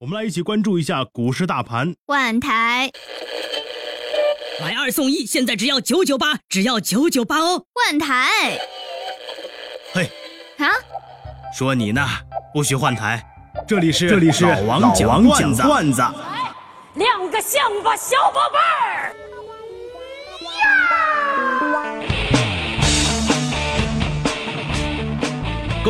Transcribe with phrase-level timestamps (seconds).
[0.00, 1.94] 我们来一起关注一下股市大盘。
[2.06, 2.90] 万台，
[4.58, 7.66] 买二送一，现在只要九九八，只要九九八哦。
[7.74, 8.58] 万台
[9.92, 10.10] 嘿，
[10.56, 10.72] 啊！
[11.54, 12.02] 说你呢，
[12.54, 13.22] 不许换台。
[13.68, 16.02] 这里是这里是老王讲讲段子。
[16.94, 18.79] 亮个相吧，小宝贝儿！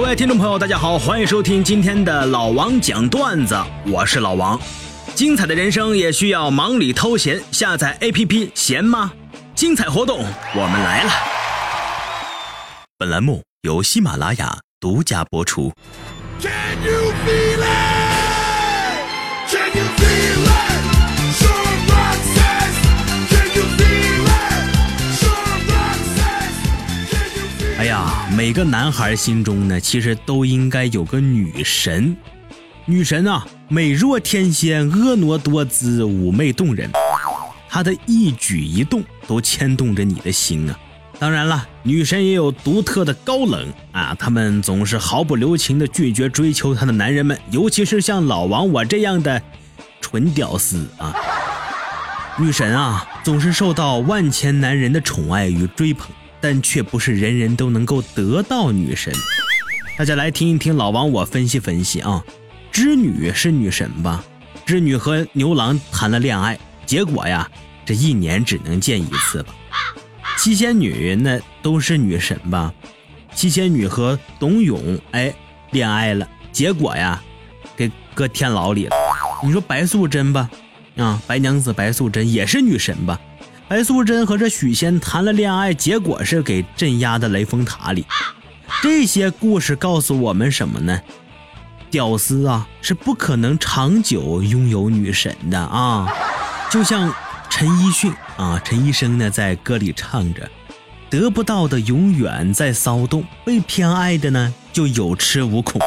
[0.00, 3.54] 各位听众朋友，大家好，欢迎收听今天的老王讲段子，
[3.86, 4.58] 我是老王。
[5.14, 9.12] 精彩的人生也需要忙里偷闲，下载 APP 闲吗？
[9.54, 10.24] 精彩活动
[10.54, 11.12] 我们来了。
[12.96, 15.70] 本栏目由喜马拉雅独家播出。
[16.40, 16.50] Can
[16.82, 17.68] you feel it?
[19.50, 20.79] Can you feel it?
[27.80, 32.14] 哎呀，每个男孩心中呢，其实都应该有个女神。
[32.84, 36.90] 女神啊，美若天仙，婀娜多姿，妩媚动人。
[37.70, 40.78] 她的一举一动都牵动着你的心啊。
[41.18, 49.40] 当然了，女神也有独特的高冷啊，她们总是毫不留情地拒绝追求她的男人们，尤其是像老王我这样的
[50.02, 51.16] 纯屌丝啊。
[52.36, 59.12] 女神啊，总是受到万千男人的宠爱与追捧，但却不是人人都能够得到女神。
[59.98, 62.24] 大家来听一听老王我分析分析啊。
[62.72, 64.24] 织女是女神吧？
[64.64, 67.50] 织女和牛郎谈了恋爱，结果呀，
[67.84, 69.54] 这一年只能见一次吧。
[70.38, 72.72] 七仙女那都是女神吧？
[73.34, 75.34] 七仙女和董永哎
[75.72, 77.20] 恋爱了，结果呀，
[77.76, 78.96] 给搁天牢里了。
[79.42, 80.48] 你说白素贞吧？
[80.96, 83.20] 啊，白娘子白素贞也是女神吧？
[83.70, 88.04] 白素贞和这许仙谈了恋爱，结果是给镇压的雷峰塔里。
[88.82, 91.00] 这些故事告诉我们什么呢？
[91.88, 96.08] 屌丝啊是不可能长久拥有女神的啊！
[96.68, 97.14] 就像
[97.48, 100.50] 陈奕迅啊，陈医生呢在歌里唱着
[101.08, 105.80] ：“得不到的永远在骚动，被偏爱的呢就有恃无恐，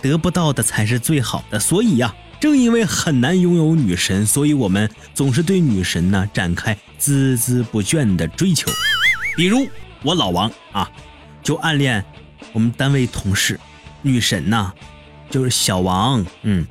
[0.00, 8.70] 得不到的才是最好的。”所以呀、正因为很难拥有女神，所以我们总是对女神呢展开孜孜不倦的追求。
[9.36, 9.66] 比如
[10.02, 10.90] 我老王啊，
[11.42, 12.04] 就暗恋
[12.52, 13.58] 我们单位同事
[14.02, 14.72] 女神呐、
[15.30, 16.66] 就是小王，嗯，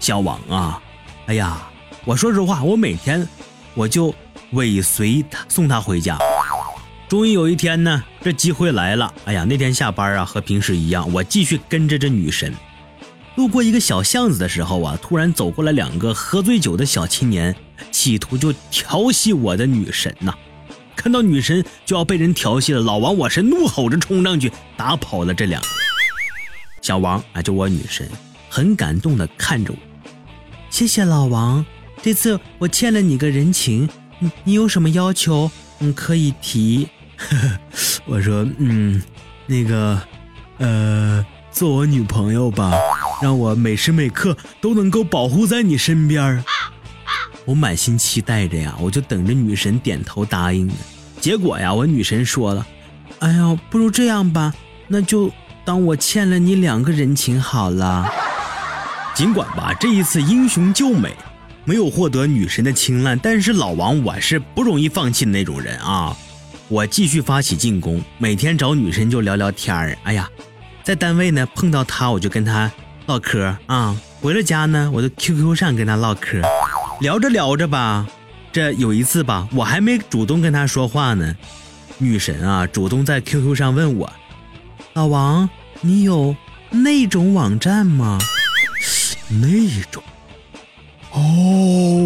[0.00, 0.80] 小王啊，
[1.26, 1.68] 哎呀，
[2.04, 3.26] 我说实话，我每天
[3.74, 4.14] 我就
[4.52, 6.18] 尾随他送他回家。
[7.08, 12.54] 终于有一天呢，这机会来了，哎呀，那天下班啊，和平时一样，我继续跟着这女神。
[13.38, 17.54] 路过一个小巷子的时候啊，突然走过来两个喝醉酒的小青年，
[17.92, 20.34] 企图就调戏我的女神呐、
[20.96, 25.68] 看到女神就要被人调戏了，老王我是怒吼着冲上去打跑了这两个。
[26.82, 28.10] 小王啊，就我女神，
[28.48, 29.78] 很感动的看着我，
[30.68, 31.64] 谢谢老王，
[32.02, 33.88] 这次我欠了你个人情，
[34.18, 36.88] 你你有什么要求，嗯，可以提。
[38.04, 39.00] 我说，嗯，
[39.46, 40.02] 那个，
[40.58, 42.72] 呃，做我女朋友吧，
[43.20, 46.44] 让我每时每刻都能够保护在你身边儿。
[47.44, 50.74] 我满心期待着呀，我就等着女神点头答应呢。
[51.20, 52.66] 结果呀，我女神说了
[53.20, 54.54] ：“哎呀，不如这样吧，
[54.86, 55.32] 那就
[55.64, 58.06] 当我欠了你两个人情好了。”
[59.16, 61.16] 尽管吧，这一次英雄救美，
[61.64, 66.16] 没有获得女神的青睐，但是老王我是不容易放弃的那种人啊。
[66.68, 69.98] 我继续发起进攻，每天找女神就聊聊天儿。
[70.04, 70.28] 哎呀，
[70.84, 72.70] 在单位呢碰到她，我就跟她
[73.08, 73.96] 唠嗑啊。
[74.20, 76.42] 回了家呢，我就 QQ 上跟她唠嗑，
[77.00, 78.06] 聊着聊着吧，
[78.52, 81.34] 这有一次吧，我还没主动跟她说话呢，
[81.96, 84.12] 女神啊主动在 QQ 上问我
[84.92, 85.48] ：“老王，
[85.80, 86.36] 你有
[86.70, 88.18] 那种网站吗？”
[89.30, 89.48] 那
[89.90, 90.02] 种。
[91.12, 91.20] 哦，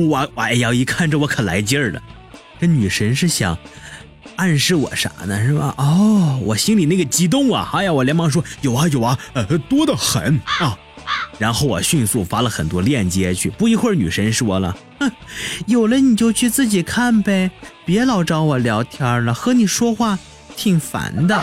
[0.08, 2.02] 我我哎呀，一看这我可来劲儿了，
[2.60, 3.56] 这女神是想
[4.36, 5.42] 暗示我啥呢？
[5.44, 5.74] 是吧？
[5.78, 7.70] 哦，我心里那个激动啊！
[7.72, 10.78] 哎呀，我连忙说有啊有啊，呃，多得很啊。
[11.38, 13.50] 然后我迅速发了很多链接去。
[13.50, 15.10] 不一会儿，女神说了：“哼，
[15.66, 17.50] 有了你就去自己看呗，
[17.84, 20.19] 别老找我聊天了，和你说话
[20.56, 21.43] 挺烦的。”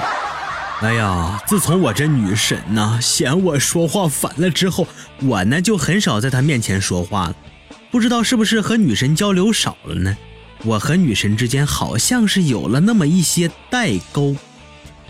[0.82, 4.88] 哎呀，自从我这女神呐、嫌我说话烦了之后，
[5.22, 7.36] 我呢就很少在她面前说话了。
[7.92, 10.18] 不知道是不是和女神交流少了呢？
[10.64, 14.36] 我和女神之间好像是有了那么一些代沟。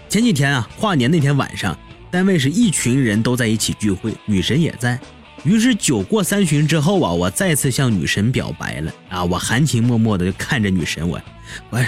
[0.07, 1.77] 前几天啊，跨年那天晚上，
[2.11, 4.99] 单位是一群人都在一起聚会，女神也在。
[5.43, 9.23] 于是酒过三巡之后啊，我再次向女神表白了啊！
[9.23, 11.21] 我含情脉脉的就看着女神，我，
[11.69, 11.79] 我，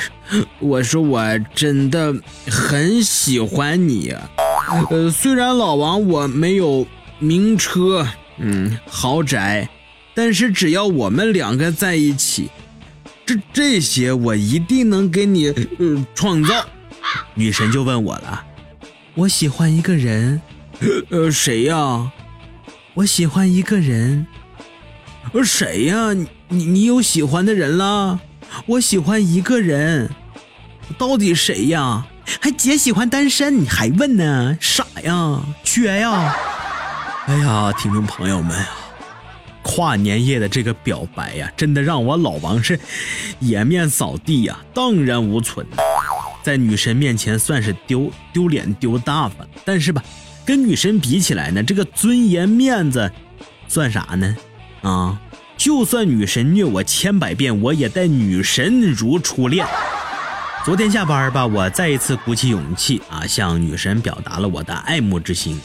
[0.60, 2.16] 我说我真的
[2.48, 4.16] 很喜欢你，
[4.90, 6.88] 呃，虽然老王我没有
[7.20, 8.08] 名车，
[8.38, 9.68] 嗯，豪宅，
[10.14, 12.50] 但是只要我们两个在一起，
[13.26, 16.66] 这这些我一定能给你呃创造。
[17.34, 18.46] 女神就问我了，
[19.16, 20.42] 我喜欢一个人，
[21.10, 22.12] 呃，谁呀？
[22.94, 24.25] 我喜欢一个人，
[25.34, 26.13] 呃，谁呀？
[26.13, 28.22] 你你你有喜欢的人了？
[28.66, 30.10] 我喜欢一个人，
[30.98, 32.08] 到底谁呀？
[32.40, 34.58] 还姐喜欢单身，你还问呢？
[34.62, 36.34] 傻呀，缺呀！
[37.25, 38.69] 哎呀，听众朋友们啊，
[39.62, 42.80] 跨年夜的这个表白呀，真的让我老王是
[43.40, 45.68] 颜面扫地呀，荡然无存。
[46.44, 50.04] 在女神面前算是丢丢脸丢大发，但是吧，
[50.46, 53.12] 跟女神比起来呢，这个尊严面子
[53.68, 54.36] 算啥呢？
[54.82, 55.22] 啊，
[55.58, 59.66] 就算女神虐我千百遍，我也待女神如初恋。
[60.66, 65.60] 昨天下班吧，我再一次鼓起勇气啊，向女神表达了我的爱慕之心。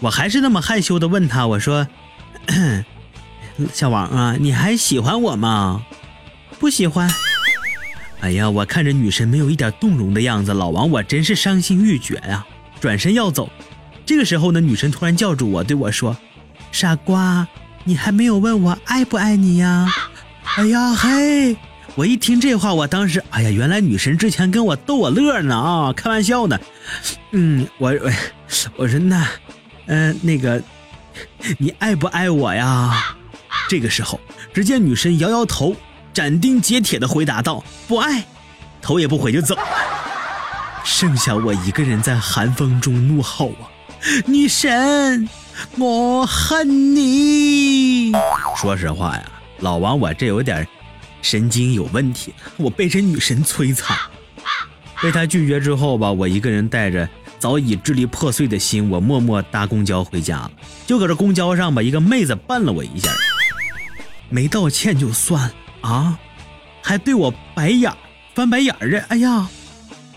[0.00, 1.86] 我还是那么害羞的问她，我说
[3.72, 5.84] ：“小王啊，你还喜欢我吗？”
[6.58, 7.10] 不喜欢。
[8.22, 12.46] 哎呀，我看着女神没有一点动容的样子，老王我真是伤心欲绝呀、
[12.80, 13.50] 转身要走，
[14.06, 16.16] 这个时候呢，女神突然叫住我，对我说
[16.70, 17.46] ：“傻瓜，
[17.82, 19.92] 你还没有问我爱不爱你呀？”
[20.56, 21.56] 哎呀嘿！
[21.96, 26.56] 我一听这话，我当时，哎呀，原来女神之前跟我逗我乐呢啊，开玩笑呢。
[27.32, 28.12] 嗯，我我
[28.76, 29.26] 我说那，
[29.86, 30.62] 嗯、那个，
[31.58, 33.16] 你爱不爱我呀？
[33.68, 34.20] 这个时候，
[34.54, 35.74] 只见女神摇摇头，
[36.12, 38.24] 斩钉截铁地回答道：“不爱。”
[38.82, 39.56] 头也不回就走，
[40.84, 43.70] 剩下我一个人在寒风中怒吼啊！
[44.26, 45.28] 女神，
[45.78, 48.10] 我恨你！
[48.56, 49.24] 说实话呀，
[49.60, 50.66] 老王我这有点
[51.22, 53.96] 神经有问题，我被这女神摧残。
[55.00, 60.50] 被她拒绝之后吧，我一个人带着早已支离破碎的心，我默默搭公交回家了。
[60.88, 63.12] 就搁这公交上吧，一个妹子绊了我一下，
[64.28, 66.18] 没道歉就算了啊，
[66.82, 67.96] 还对我白眼儿
[68.34, 69.46] 翻白眼儿的，哎呀！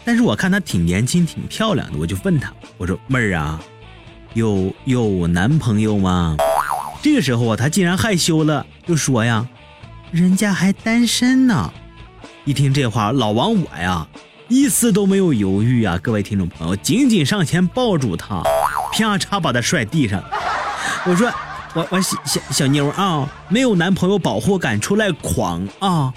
[0.05, 3.59] 但是我看她挺年轻，挺漂亮的，我就问她，我说妹儿啊，
[4.33, 6.37] 有有男朋友吗？
[7.01, 9.47] 这个时候啊，她竟然害羞了，就说呀，
[10.11, 11.73] 人家还单身呢。
[12.45, 14.07] 一听这话，老王我呀，
[14.47, 15.99] 一丝都没有犹豫啊！
[16.01, 18.43] 各位听众朋友，紧紧上前抱住她，
[18.93, 20.23] 啪嚓把她摔地上。
[21.05, 21.31] 我说，
[21.75, 26.13] 我我小小小妞啊，没有男朋友保护，敢出来狂啊！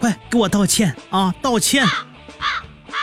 [0.00, 1.34] 快给我道歉啊！
[1.42, 1.86] 道歉。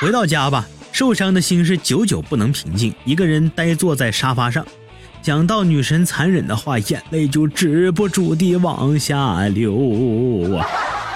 [0.01, 4.65] 回到家吧，受伤的心是久久不能平静，一个人呆坐在沙发上，
[5.21, 10.65] 想到女神残忍的话，眼泪就止不住地往下流啊！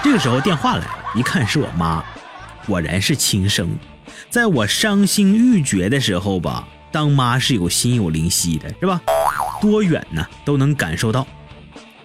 [0.04, 2.04] 这个时候电话来了，一看是我妈，
[2.66, 3.68] 果然是亲生。
[4.30, 9.00] 在我伤心欲绝的时候吧，当妈是有心有灵犀的，是吧？
[9.70, 11.26] 多远呢都能感受到。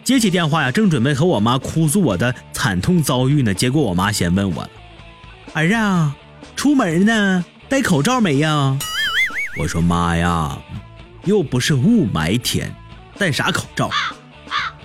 [0.03, 4.67] 接起电话呀，正准备和我妈哭诉我的惨痛遭遇呢，结果我妈先问我
[5.53, 6.15] ：“儿啊，
[6.55, 8.77] 出门呢，戴口罩没呀？”
[9.59, 10.57] 我说：“妈呀，
[11.25, 12.73] 又不是雾霾天，
[13.17, 13.91] 戴啥口罩？”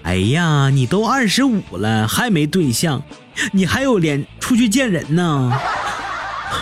[0.02, 3.02] 哎呀，你都二十五了，还没对象，
[3.52, 5.52] 你还有脸出去见人呢？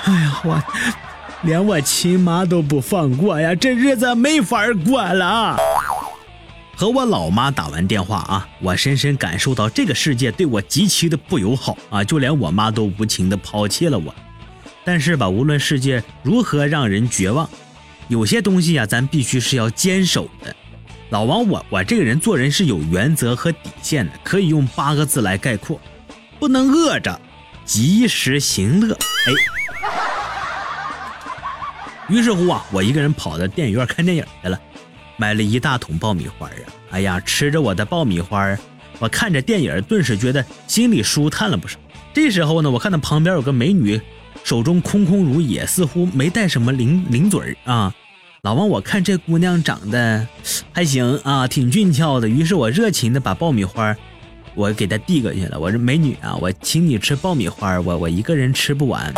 [0.05, 0.63] 哎呀，我
[1.43, 5.57] 连我亲妈都不放过呀，这日子没法过了。
[6.75, 14.15] 和我老妈打完电话啊，我深深感受到这个世界对我极其的不友好啊，就连我妈都无情的抛弃了我。
[14.85, 17.49] 但是吧，无论世界如何让人绝望，
[18.09, 20.57] 有些东西呀、咱必须是要坚守的。
[21.11, 25.81] 老王我，我这个人做人是有原则和底线的，可以用八个字来概括：
[26.41, 27.21] 不能饿着，
[27.65, 28.99] 及时行乐。
[29.27, 29.33] 哎，
[32.09, 34.59] 于是乎啊，我一个人跑到电影院看电影去了。
[35.17, 36.53] 买了一大桶爆米花啊！
[36.91, 38.57] 哎呀，吃着我的爆米花，
[38.99, 41.79] 我看着电影，顿时觉得心里舒坦了不少。
[42.13, 44.01] 这时候呢，我看到旁边有个美女，
[44.45, 47.95] 手中空空如也，似乎没带什么零零嘴儿啊。
[48.43, 50.27] 老王，我看这姑娘长得
[50.73, 52.29] 还行啊，挺俊俏的。
[52.29, 53.95] 于是我热情的把爆米花，
[54.55, 55.59] 我给她递过去了。
[55.59, 59.15] 我说：“美女啊，我请你吃爆米花，我我一个人吃不完。”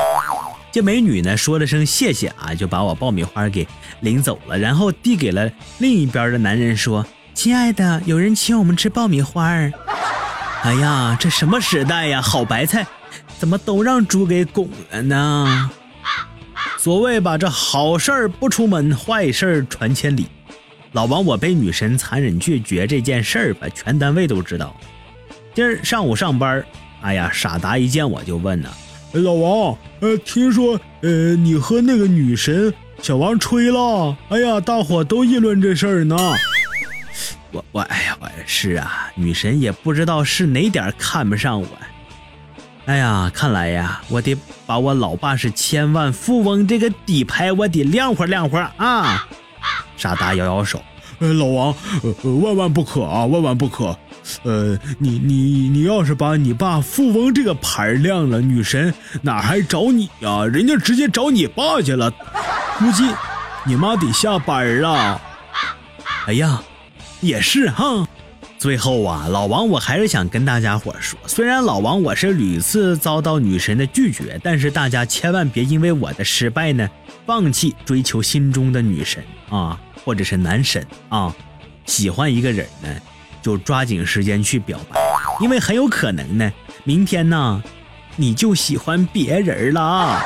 [0.75, 3.65] 这美女呢说了声谢谢啊，就把我爆米花给
[4.01, 9.45] 领走了，然后递给了另一边的男人说：“亲爱的，有人请我们吃爆米花。”
[10.65, 12.21] 哎呀，这什么时代呀？
[12.21, 12.85] 好白菜
[13.39, 15.71] 怎么都让猪给拱了呢？
[16.77, 20.27] 所谓吧，这好事儿不出门，坏事儿传千里。
[20.91, 24.75] 老王，我被女神残忍拒绝这件事儿吧，全单位都知道。
[25.55, 26.67] 今儿上午上班，
[27.01, 28.69] 哎呀，傻达一见我就问呢。
[29.21, 36.17] 老王，呃，听说呃你和那个女神小王吹了，哎呀，大伙都议论这事儿呢。
[37.53, 41.69] 我我哎呀，我是啊，女神也不知道是哪点看不上我。
[42.87, 49.27] 哎呀，看来呀，我得把我老爸是千万富翁这个底牌我得亮活亮活啊！
[49.97, 50.83] 傻达摇摇手，
[51.21, 53.97] 呃，老王，呃，万万不可啊，万万不可。
[54.43, 60.45] 呃，你你你要是把你爸富翁这个牌亮了，女神哪还找你呀？
[60.47, 62.11] 人家直接找你爸去了，
[62.79, 63.05] 估计
[63.65, 65.21] 你妈得下班了。
[66.27, 66.63] 哎呀，
[67.21, 68.07] 也是哈。
[68.59, 76.89] 最后啊，老王我还是想跟大家伙说，虽然老王我是屡次遭到女神的拒绝，但是大家千万别因为我的失败呢，
[77.27, 81.35] 放弃追求心中的女神啊，或者是男神啊。
[81.85, 82.89] 喜欢一个人呢，
[83.45, 84.99] 就抓紧时间去表白，
[85.39, 86.51] 因为很有可能呢，
[86.83, 87.63] 明天呢，
[88.17, 90.25] 你就喜欢别人了啊。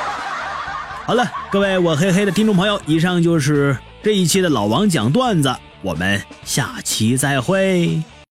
[1.05, 8.01] 好了，各位我黑黑的听众朋友，以上就是这一期的老王讲段子，我们下期再会。